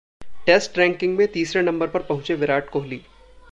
[0.47, 3.01] test ranking में तीसरे number पर पहुंचे विराट कोहली